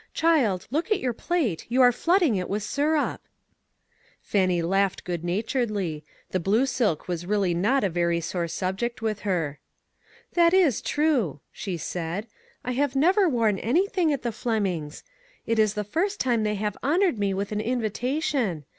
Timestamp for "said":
11.77-12.25